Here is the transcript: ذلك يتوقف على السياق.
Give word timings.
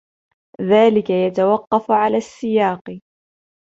ذلك 0.61 1.09
يتوقف 1.09 1.91
على 1.91 2.17
السياق. 2.17 2.99